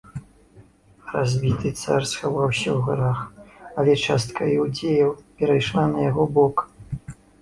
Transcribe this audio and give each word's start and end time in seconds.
Разбіты 1.15 1.69
цар 1.81 2.01
схаваўся 2.11 2.69
ў 2.77 2.79
горах, 2.87 3.19
але 3.83 3.93
частка 4.07 4.41
іўдзеяў 4.57 5.11
перайшла 5.43 5.83
на 5.93 5.99
яго 6.09 6.23
бок. 6.41 6.55